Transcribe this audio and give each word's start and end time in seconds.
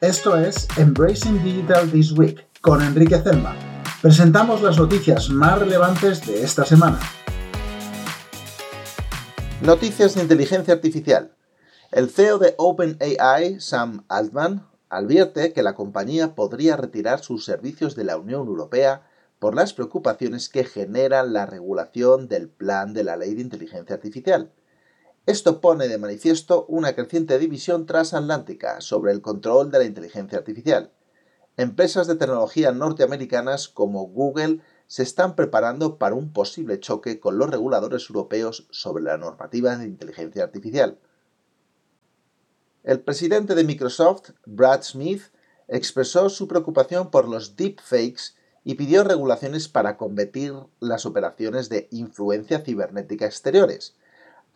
Esto 0.00 0.36
es 0.36 0.68
Embracing 0.76 1.42
Digital 1.42 1.90
This 1.90 2.12
Week 2.12 2.46
con 2.60 2.80
Enrique 2.82 3.18
Zelma. 3.18 3.56
Presentamos 4.00 4.62
las 4.62 4.78
noticias 4.78 5.28
más 5.28 5.58
relevantes 5.58 6.24
de 6.24 6.44
esta 6.44 6.64
semana. 6.64 7.00
Noticias 9.60 10.14
de 10.14 10.22
inteligencia 10.22 10.72
artificial. 10.72 11.32
El 11.90 12.10
CEO 12.10 12.38
de 12.38 12.54
OpenAI, 12.58 13.58
Sam 13.58 14.04
Altman, 14.06 14.68
advierte 14.88 15.52
que 15.52 15.64
la 15.64 15.74
compañía 15.74 16.36
podría 16.36 16.76
retirar 16.76 17.18
sus 17.18 17.44
servicios 17.44 17.96
de 17.96 18.04
la 18.04 18.18
Unión 18.18 18.46
Europea 18.46 19.02
por 19.40 19.56
las 19.56 19.74
preocupaciones 19.74 20.48
que 20.48 20.62
genera 20.62 21.24
la 21.24 21.44
regulación 21.44 22.28
del 22.28 22.48
plan 22.48 22.94
de 22.94 23.02
la 23.02 23.16
ley 23.16 23.34
de 23.34 23.42
inteligencia 23.42 23.96
artificial. 23.96 24.52
Esto 25.28 25.60
pone 25.60 25.88
de 25.88 25.98
manifiesto 25.98 26.64
una 26.68 26.94
creciente 26.94 27.38
división 27.38 27.84
transatlántica 27.84 28.80
sobre 28.80 29.12
el 29.12 29.20
control 29.20 29.70
de 29.70 29.78
la 29.78 29.84
inteligencia 29.84 30.38
artificial. 30.38 30.90
Empresas 31.58 32.06
de 32.06 32.14
tecnología 32.14 32.72
norteamericanas 32.72 33.68
como 33.68 34.06
Google 34.06 34.62
se 34.86 35.02
están 35.02 35.36
preparando 35.36 35.98
para 35.98 36.14
un 36.14 36.32
posible 36.32 36.80
choque 36.80 37.20
con 37.20 37.36
los 37.36 37.50
reguladores 37.50 38.08
europeos 38.08 38.68
sobre 38.70 39.04
la 39.04 39.18
normativa 39.18 39.76
de 39.76 39.84
inteligencia 39.84 40.44
artificial. 40.44 40.98
El 42.82 43.00
presidente 43.00 43.54
de 43.54 43.64
Microsoft, 43.64 44.30
Brad 44.46 44.82
Smith, 44.82 45.24
expresó 45.68 46.30
su 46.30 46.48
preocupación 46.48 47.10
por 47.10 47.28
los 47.28 47.54
deepfakes 47.54 48.34
y 48.64 48.76
pidió 48.76 49.04
regulaciones 49.04 49.68
para 49.68 49.98
combatir 49.98 50.54
las 50.80 51.04
operaciones 51.04 51.68
de 51.68 51.86
influencia 51.90 52.60
cibernética 52.60 53.26
exteriores, 53.26 53.94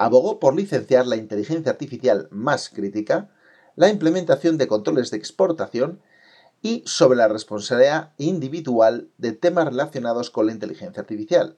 abogó 0.04 0.40
por 0.40 0.56
licenciar 0.56 1.06
la 1.06 1.14
inteligencia 1.14 1.70
artificial 1.70 2.26
más 2.32 2.68
crítica, 2.68 3.30
la 3.76 3.88
implementación 3.88 4.58
de 4.58 4.66
controles 4.66 5.12
de 5.12 5.16
exportación 5.16 6.00
y 6.60 6.82
sobre 6.86 7.18
la 7.18 7.28
responsabilidad 7.28 8.12
individual 8.18 9.10
de 9.18 9.30
temas 9.30 9.66
relacionados 9.66 10.30
con 10.30 10.46
la 10.46 10.52
inteligencia 10.52 11.00
artificial. 11.00 11.56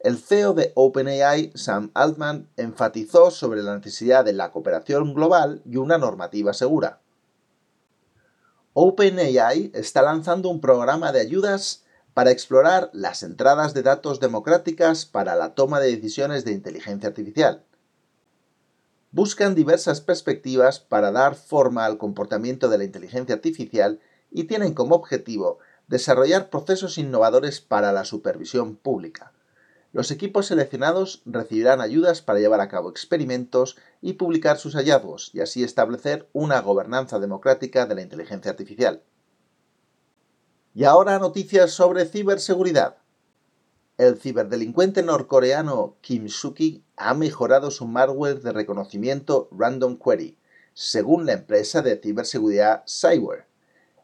El 0.00 0.16
CEO 0.16 0.54
de 0.54 0.72
OpenAI, 0.74 1.52
Sam 1.54 1.90
Altman, 1.92 2.48
enfatizó 2.56 3.30
sobre 3.30 3.62
la 3.62 3.76
necesidad 3.76 4.24
de 4.24 4.32
la 4.32 4.52
cooperación 4.52 5.12
global 5.12 5.60
y 5.66 5.76
una 5.76 5.98
normativa 5.98 6.54
segura. 6.54 7.00
OpenAI 8.72 9.70
está 9.74 10.00
lanzando 10.00 10.48
un 10.48 10.62
programa 10.62 11.12
de 11.12 11.20
ayudas 11.20 11.84
para 12.14 12.30
explorar 12.30 12.88
las 12.94 13.22
entradas 13.22 13.74
de 13.74 13.82
datos 13.82 14.18
democráticas 14.18 15.04
para 15.04 15.36
la 15.36 15.54
toma 15.54 15.78
de 15.78 15.94
decisiones 15.94 16.46
de 16.46 16.52
inteligencia 16.52 17.10
artificial 17.10 17.66
buscan 19.12 19.54
diversas 19.54 20.00
perspectivas 20.00 20.80
para 20.80 21.12
dar 21.12 21.34
forma 21.34 21.84
al 21.84 21.98
comportamiento 21.98 22.68
de 22.68 22.78
la 22.78 22.84
inteligencia 22.84 23.34
artificial 23.34 24.00
y 24.30 24.44
tienen 24.44 24.72
como 24.72 24.94
objetivo 24.94 25.58
desarrollar 25.86 26.48
procesos 26.48 26.96
innovadores 26.96 27.60
para 27.60 27.92
la 27.92 28.06
supervisión 28.06 28.76
pública. 28.76 29.32
Los 29.92 30.10
equipos 30.10 30.46
seleccionados 30.46 31.20
recibirán 31.26 31.82
ayudas 31.82 32.22
para 32.22 32.38
llevar 32.40 32.62
a 32.62 32.68
cabo 32.68 32.88
experimentos 32.88 33.76
y 34.00 34.14
publicar 34.14 34.56
sus 34.56 34.74
hallazgos 34.74 35.30
y 35.34 35.40
así 35.40 35.62
establecer 35.62 36.26
una 36.32 36.62
gobernanza 36.62 37.18
democrática 37.18 37.84
de 37.84 37.94
la 37.94 38.00
inteligencia 38.00 38.50
artificial. 38.50 39.02
Y 40.74 40.84
ahora 40.84 41.18
noticias 41.18 41.72
sobre 41.72 42.06
ciberseguridad. 42.06 42.96
El 43.98 44.18
ciberdelincuente 44.18 45.02
norcoreano 45.02 45.98
Kim 46.00 46.30
Suki 46.30 46.82
ha 47.08 47.14
mejorado 47.14 47.70
su 47.70 47.86
malware 47.86 48.40
de 48.40 48.52
reconocimiento 48.52 49.48
Random 49.50 49.98
Query, 49.98 50.36
según 50.74 51.26
la 51.26 51.32
empresa 51.32 51.82
de 51.82 51.96
ciberseguridad 51.96 52.84
Cyber. 52.86 53.46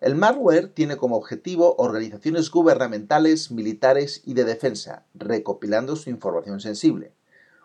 El 0.01 0.15
malware 0.15 0.69
tiene 0.69 0.97
como 0.97 1.17
objetivo 1.17 1.75
organizaciones 1.77 2.51
gubernamentales, 2.51 3.51
militares 3.51 4.23
y 4.25 4.35
de 4.35 4.45
defensa, 4.45 5.05
recopilando 5.15 5.97
su 5.97 6.11
información 6.11 6.61
sensible. 6.61 7.13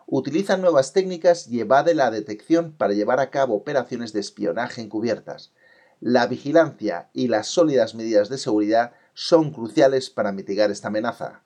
Utiliza 0.06 0.56
nuevas 0.56 0.92
técnicas 0.92 1.46
y 1.46 1.60
evade 1.60 1.94
la 1.94 2.10
detección 2.10 2.72
para 2.72 2.92
llevar 2.92 3.20
a 3.20 3.30
cabo 3.30 3.54
operaciones 3.54 4.12
de 4.12 4.20
espionaje 4.20 4.82
encubiertas. 4.82 5.52
La 6.00 6.26
vigilancia 6.26 7.08
y 7.12 7.28
las 7.28 7.46
sólidas 7.46 7.94
medidas 7.94 8.28
de 8.28 8.38
seguridad 8.38 8.92
son 9.14 9.52
cruciales 9.52 10.10
para 10.10 10.32
mitigar 10.32 10.70
esta 10.70 10.88
amenaza. 10.88 11.42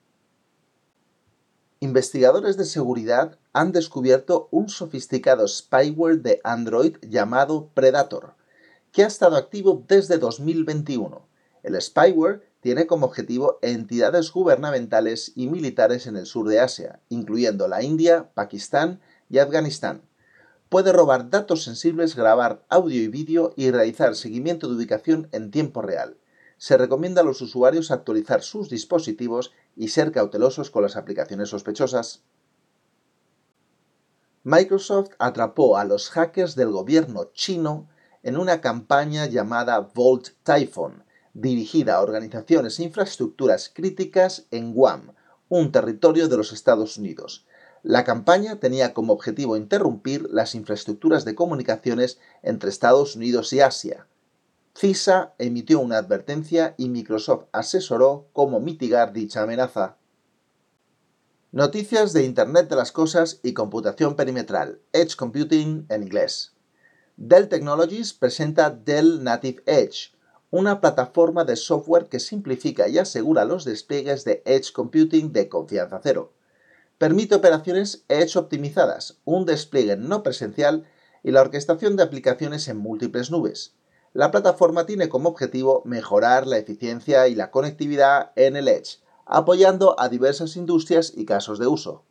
Investigadores 1.80 2.56
de 2.56 2.64
seguridad 2.64 3.38
han 3.58 3.72
descubierto 3.72 4.48
un 4.52 4.68
sofisticado 4.68 5.48
spyware 5.48 6.18
de 6.18 6.40
Android 6.44 6.96
llamado 7.02 7.70
Predator, 7.74 8.34
que 8.92 9.02
ha 9.02 9.08
estado 9.08 9.36
activo 9.36 9.84
desde 9.88 10.18
2021. 10.18 11.26
El 11.64 11.82
spyware 11.82 12.48
tiene 12.60 12.86
como 12.86 13.06
objetivo 13.06 13.58
entidades 13.60 14.30
gubernamentales 14.30 15.32
y 15.34 15.48
militares 15.48 16.06
en 16.06 16.16
el 16.16 16.26
sur 16.26 16.46
de 16.46 16.60
Asia, 16.60 17.00
incluyendo 17.08 17.66
la 17.66 17.82
India, 17.82 18.30
Pakistán 18.32 19.00
y 19.28 19.38
Afganistán. 19.38 20.02
Puede 20.68 20.92
robar 20.92 21.28
datos 21.28 21.64
sensibles, 21.64 22.14
grabar 22.14 22.64
audio 22.68 23.02
y 23.02 23.08
vídeo 23.08 23.54
y 23.56 23.72
realizar 23.72 24.14
seguimiento 24.14 24.68
de 24.68 24.76
ubicación 24.76 25.28
en 25.32 25.50
tiempo 25.50 25.82
real 25.82 26.16
se 26.58 26.76
recomienda 26.76 27.22
a 27.22 27.24
los 27.24 27.40
usuarios 27.40 27.90
actualizar 27.90 28.42
sus 28.42 28.68
dispositivos 28.68 29.52
y 29.76 29.88
ser 29.88 30.10
cautelosos 30.10 30.70
con 30.70 30.82
las 30.82 30.96
aplicaciones 30.96 31.48
sospechosas. 31.48 32.24
Microsoft 34.44 35.10
atrapó 35.18 35.76
a 35.76 35.84
los 35.84 36.10
hackers 36.10 36.54
del 36.54 36.70
gobierno 36.70 37.30
chino 37.32 37.88
en 38.22 38.36
una 38.36 38.60
campaña 38.60 39.26
llamada 39.26 39.80
Volt 39.94 40.30
Typhoon, 40.42 41.04
dirigida 41.34 41.96
a 41.96 42.00
organizaciones 42.00 42.78
e 42.78 42.84
infraestructuras 42.84 43.70
críticas 43.74 44.46
en 44.50 44.72
Guam, 44.72 45.12
un 45.48 45.72
territorio 45.72 46.28
de 46.28 46.36
los 46.36 46.52
Estados 46.52 46.96
Unidos. 46.98 47.46
La 47.82 48.04
campaña 48.04 48.60
tenía 48.60 48.94
como 48.94 49.12
objetivo 49.12 49.56
interrumpir 49.56 50.28
las 50.30 50.54
infraestructuras 50.54 51.24
de 51.24 51.34
comunicaciones 51.34 52.18
entre 52.42 52.70
Estados 52.70 53.16
Unidos 53.16 53.52
y 53.52 53.60
Asia, 53.60 54.06
CISA 54.78 55.34
emitió 55.38 55.80
una 55.80 55.98
advertencia 55.98 56.76
y 56.78 56.88
Microsoft 56.88 57.46
asesoró 57.50 58.28
cómo 58.32 58.60
mitigar 58.60 59.12
dicha 59.12 59.42
amenaza. 59.42 59.96
Noticias 61.50 62.12
de 62.12 62.24
Internet 62.24 62.68
de 62.68 62.76
las 62.76 62.92
Cosas 62.92 63.40
y 63.42 63.54
computación 63.54 64.16
perimetral, 64.16 64.80
Edge 64.92 65.16
Computing 65.16 65.86
en 65.88 66.02
inglés. 66.02 66.52
Dell 67.16 67.48
Technologies 67.48 68.12
presenta 68.12 68.68
Dell 68.68 69.24
Native 69.24 69.62
Edge, 69.64 70.12
una 70.50 70.80
plataforma 70.80 71.44
de 71.44 71.56
software 71.56 72.08
que 72.08 72.20
simplifica 72.20 72.88
y 72.88 72.98
asegura 72.98 73.46
los 73.46 73.64
despliegues 73.64 74.24
de 74.24 74.42
Edge 74.44 74.72
Computing 74.72 75.32
de 75.32 75.48
confianza 75.48 76.00
cero. 76.02 76.34
Permite 76.98 77.34
operaciones 77.34 78.04
Edge 78.08 78.36
optimizadas, 78.36 79.18
un 79.24 79.46
despliegue 79.46 79.96
no 79.96 80.22
presencial 80.22 80.84
y 81.22 81.30
la 81.30 81.40
orquestación 81.40 81.96
de 81.96 82.02
aplicaciones 82.02 82.68
en 82.68 82.76
múltiples 82.76 83.30
nubes 83.30 83.74
la 84.14 84.30
plataforma 84.30 84.86
tiene 84.86 85.08
como 85.08 85.28
objetivo 85.28 85.82
mejorar 85.84 86.46
la 86.46 86.58
eficiencia 86.58 87.28
y 87.28 87.34
la 87.34 87.50
conectividad 87.50 88.32
en 88.36 88.56
el 88.56 88.68
Edge, 88.68 88.98
apoyando 89.28 89.94
a 90.00 90.08
diversas 90.08 90.56
industrias 90.56 91.12
y 91.14 91.26
casos 91.26 91.58
de 91.58 91.66
uso. 91.66 92.02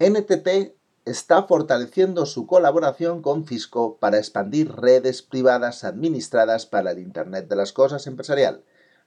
NTT 0.00 0.74
está 1.04 1.44
fortaleciendo 1.44 2.26
su 2.26 2.46
colaboración 2.46 3.22
con 3.22 3.46
Cisco 3.46 3.96
para 3.98 4.18
expandir 4.18 4.72
redes 4.72 5.22
privadas 5.22 5.84
administradas 5.84 6.66
para 6.66 6.90
el 6.90 6.98
Internet 6.98 7.48
de 7.48 7.56
las 7.56 7.72
Cosas 7.72 8.06
empresarial, 8.08 8.64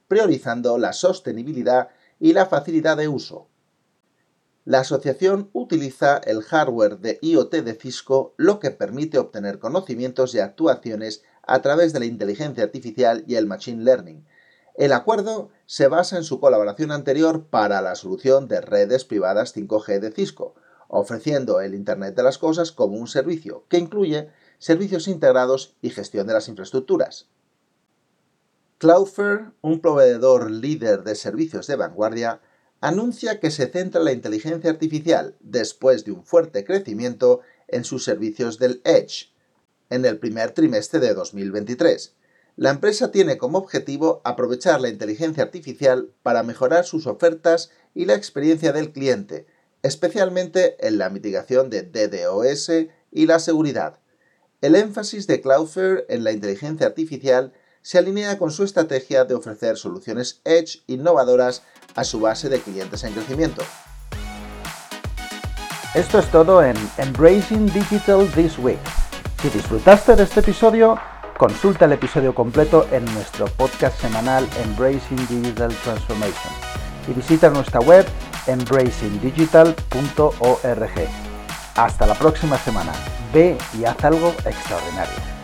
priorizando 0.08 0.78
la 0.78 0.94
sostenibilidad 0.94 1.90
y 2.20 2.32
la 2.34 2.46
facilidad 2.46 2.96
de 2.96 3.10
uso. 3.10 3.48
La 4.64 4.80
asociación 4.80 5.50
utiliza 5.54 6.18
el 6.18 6.42
hardware 6.42 6.98
de 7.00 7.20
IoT 7.22 7.54
de 7.56 7.74
Cisco, 7.76 8.34
lo 8.38 8.60
que 8.60 8.72
permite 8.72 9.20
obtener 9.20 9.60
conocimientos 9.60 10.34
y 10.34 10.40
actuaciones 10.40 11.22
a 11.44 11.62
través 11.62 11.94
de 11.94 12.00
la 12.00 12.06
inteligencia 12.06 12.64
artificial 12.64 13.24
y 13.28 13.36
el 13.36 13.46
machine 13.46 13.84
learning. 13.84 14.26
El 14.78 14.92
acuerdo 14.92 15.50
se 15.66 15.88
basa 15.88 16.18
en 16.18 16.26
su 16.26 16.42
colaboración 16.42 16.92
anterior 16.92 17.46
para 17.46 17.82
la 17.82 17.96
solución 17.96 18.50
de 18.50 18.60
redes 18.60 19.06
privadas 19.06 19.56
5G 19.56 20.00
de 20.00 20.12
Cisco, 20.12 20.54
ofreciendo 20.90 21.62
el 21.62 21.74
Internet 21.74 22.14
de 22.16 22.24
las 22.24 22.38
Cosas 22.38 22.74
como 22.74 22.98
un 22.98 23.08
servicio 23.08 23.64
que 23.70 23.78
incluye 23.78 24.30
servicios 24.60 25.08
integrados 25.08 25.76
y 25.82 25.92
gestión 25.92 26.28
de 26.28 26.34
las 26.34 26.50
infraestructuras. 26.50 27.30
Cloudflare, 28.78 29.52
un 29.62 29.80
proveedor 29.80 30.52
líder 30.52 31.04
de 31.04 31.16
servicios 31.16 31.68
de 31.68 31.78
vanguardia, 31.78 32.42
anuncia 32.82 33.40
que 33.40 33.52
se 33.52 33.68
centra 33.68 34.02
en 34.02 34.06
la 34.06 34.12
inteligencia 34.12 34.70
artificial 34.70 35.38
después 35.40 36.04
de 36.04 36.12
un 36.12 36.26
fuerte 36.26 36.66
crecimiento 36.66 37.40
en 37.70 37.86
sus 37.86 38.04
servicios 38.04 38.60
del 38.60 38.82
Edge 38.84 39.32
en 39.90 40.04
el 40.04 40.20
primer 40.20 40.52
trimestre 40.52 41.00
de 41.00 41.14
2023. 41.14 42.14
La 42.58 42.70
empresa 42.70 43.12
tiene 43.12 43.38
como 43.38 43.58
objetivo 43.58 44.22
aprovechar 44.24 44.80
la 44.80 44.88
inteligencia 44.88 45.44
artificial 45.44 46.12
para 46.24 46.42
mejorar 46.42 46.86
sus 46.86 47.06
ofertas 47.06 47.70
y 47.94 48.06
la 48.06 48.16
experiencia 48.16 48.72
del 48.72 48.94
cliente, 48.94 49.46
especialmente 49.84 50.78
en 50.80 50.98
la 50.98 51.10
mitigación 51.10 51.70
de 51.70 51.84
DDoS 51.84 52.72
y 53.12 53.26
la 53.26 53.40
seguridad. 53.40 54.00
El 54.62 54.76
énfasis 54.76 55.28
de 55.28 55.42
Cloudflare 55.42 56.06
en 56.08 56.24
la 56.24 56.32
inteligencia 56.32 56.88
artificial 56.88 57.52
se 57.82 57.98
alinea 57.98 58.38
con 58.38 58.52
su 58.52 58.64
estrategia 58.64 59.26
de 59.26 59.36
ofrecer 59.36 59.76
soluciones 59.76 60.40
Edge 60.46 60.82
innovadoras 60.88 61.62
a 61.94 62.06
su 62.06 62.22
base 62.22 62.48
de 62.48 62.62
clientes 62.62 63.04
en 63.04 63.14
crecimiento. 63.14 63.64
Esto 65.94 66.20
es 66.20 66.32
todo 66.32 66.64
en 66.64 66.76
Embracing 66.98 67.66
Digital 67.68 68.32
This 68.34 68.58
Week. 68.58 68.80
Si 69.42 69.50
disfrutaste 69.50 70.16
de 70.16 70.24
este 70.24 70.40
episodio, 70.40 70.98
consulta 71.38 71.86
el 71.86 71.94
episodio 71.94 72.34
completo 72.34 72.88
en 72.92 73.06
nuestro 73.14 73.46
podcast 73.48 74.00
semanal 74.00 74.48
Embracing 74.64 75.28
Digital 75.28 75.74
Transformation 75.84 76.54
y 77.08 77.14
visita 77.14 77.50
nuestra 77.50 77.80
web 77.82 78.06
embracingdigital.org. 78.48 81.10
Hasta 81.76 82.06
la 82.06 82.16
próxima 82.16 82.58
semana. 82.58 82.94
Ve 83.34 83.58
y 83.78 83.84
haz 83.84 84.02
algo 84.04 84.34
extraordinario. 84.46 85.35